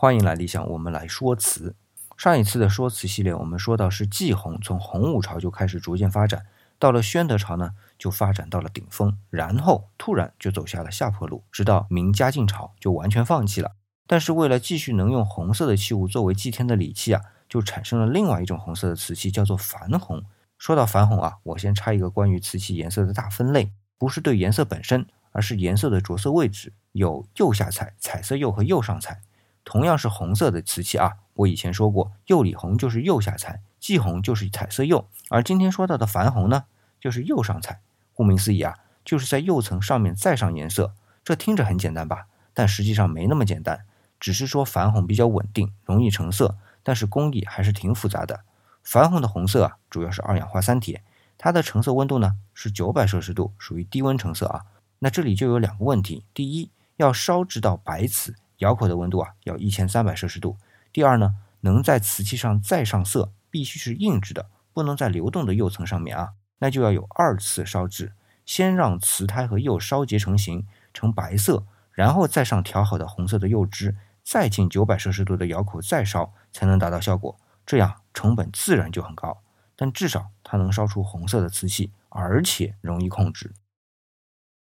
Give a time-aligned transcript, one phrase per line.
[0.00, 1.74] 欢迎来理想，我们来说词。
[2.16, 6.46] 上一次的说辞系列，我们说到是季红从洪武朝就开始逐渐发展，
[6.78, 13.72] 到了宣德朝呢，就发展到了顶峰，然后突然就走下了下坡路，直到明嘉靖朝就完全放弃了。
[14.06, 20.22] 但是为了继续能用红色的器物作为祭天的礼器啊，就产生了另外一种红色的瓷器，叫做矾红。
[20.56, 29.22] 说到矾红啊，我先插一个关于瓷器颜色的大分类，不是对颜色本身，而是颜色的着色位置，有釉下彩、彩色釉和釉上彩。
[29.68, 36.64] 同样是红色的瓷器啊，我以前说过，釉里红就是釉下彩，霁红就是彩色釉，而今天说到的矾红呢，
[36.98, 37.82] 就是釉上彩。
[38.14, 40.94] 顾名思义啊，就是在釉层上面再上颜色。
[41.22, 42.28] 这听着很简单吧？
[42.54, 43.84] 但实际上没那么简单，
[44.18, 48.40] 只是说矾红比较稳定，容易成色，但是工艺还是挺复杂的。
[48.82, 51.02] 矾红的红色啊，主要是二氧化三铁，
[51.36, 54.64] 它的成色温度呢是九百摄氏度，属于低温成色啊。
[55.00, 58.34] 那这里就有两个问题：第一，要烧制到白瓷。
[58.58, 60.56] 窑口的温度啊，要一千三百摄氏度。
[60.92, 66.30] 第二呢，能在瓷器上再上色，必须是硬质的，不能在流动的釉层上面啊。
[66.58, 68.12] 那就要有二次烧制，
[68.44, 77.38] 先让瓷胎和釉烧结成型，成白色，然后再上调好的红色的釉汁，再进九百摄氏度的窑口再烧，才能达到效果。
[77.64, 79.42] 这样成本自然就很高，
[79.76, 83.52] 但至少它能烧出红色的瓷器，而且容易控制。